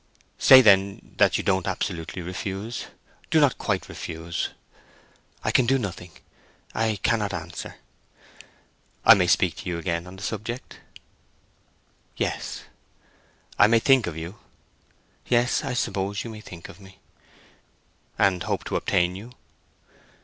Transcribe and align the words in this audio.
"Say 0.39 0.63
then, 0.63 1.13
that 1.19 1.37
you 1.37 1.43
don't 1.43 1.67
absolutely 1.67 2.23
refuse. 2.23 2.87
Do 3.29 3.39
not 3.39 3.59
quite 3.59 3.87
refuse?" 3.87 4.49
"I 5.43 5.51
can 5.51 5.67
do 5.67 5.77
nothing. 5.77 6.09
I 6.73 6.95
cannot 7.03 7.35
answer." 7.35 7.75
"I 9.05 9.13
may 9.13 9.27
speak 9.27 9.57
to 9.57 9.69
you 9.69 9.77
again 9.77 10.07
on 10.07 10.15
the 10.15 10.23
subject?" 10.23 10.79
"Yes." 12.17 12.63
"I 13.59 13.67
may 13.67 13.77
think 13.77 14.07
of 14.07 14.17
you?" 14.17 14.39
"Yes, 15.27 15.63
I 15.63 15.75
suppose 15.75 16.23
you 16.23 16.31
may 16.31 16.41
think 16.41 16.67
of 16.67 16.79
me." 16.79 16.97
"And 18.17 18.41
hope 18.41 18.63
to 18.63 18.75
obtain 18.77 19.15
you?" 19.15 19.33